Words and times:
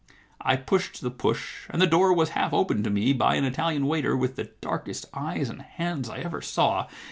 I 0.41 0.55
pushed 0.55 1.01
the 1.01 1.11
push, 1.11 1.67
and 1.69 1.79
the 1.79 1.85
door 1.85 2.11
was 2.11 2.29
half 2.29 2.53
opened 2.53 2.85
to 2.85 2.89
me 2.89 3.13
by 3.13 3.35
an 3.35 3.45
Italian 3.45 3.85
waiter 3.85 4.17
with 4.17 4.35
the 4.35 4.45
darkest 4.59 5.05
eyes 5.13 5.47
and 5.47 5.61
hands 5.61 6.09
I 6.09 6.21
ever 6.21 6.41
saw. 6.41 6.87